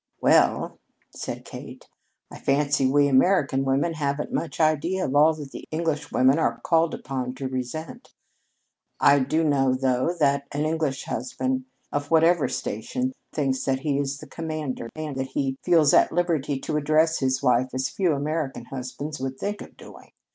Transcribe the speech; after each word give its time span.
"Well," 0.19 0.79
said 1.15 1.45
Kate, 1.45 1.87
"I 2.31 2.39
fancy 2.39 2.87
we 2.89 3.07
American 3.07 3.63
women 3.63 3.93
haven't 3.93 4.33
much 4.33 4.59
idea 4.59 5.05
of 5.05 5.15
all 5.15 5.35
that 5.35 5.51
the 5.51 5.65
Englishwomen 5.69 6.39
are 6.39 6.59
called 6.63 6.95
upon 6.95 7.35
to 7.35 7.47
resent. 7.47 8.11
I 8.99 9.19
do 9.19 9.43
know, 9.43 9.75
though, 9.75 10.15
that 10.19 10.47
an 10.53 10.65
English 10.65 11.03
husband 11.03 11.65
of 11.91 12.09
whatever 12.09 12.47
station 12.49 13.13
thinks 13.31 13.63
that 13.65 13.81
he 13.81 13.99
is 13.99 14.17
the 14.17 14.25
commander, 14.25 14.89
and 14.95 15.15
that 15.17 15.27
he 15.37 15.59
feels 15.61 15.93
at 15.93 16.11
liberty 16.11 16.57
to 16.61 16.77
address 16.77 17.19
his 17.19 17.43
wife 17.43 17.69
as 17.71 17.87
few 17.87 18.13
American 18.13 18.65
husbands 18.65 19.19
would 19.19 19.37
think 19.37 19.61
of 19.61 19.77
doing. 19.77 20.13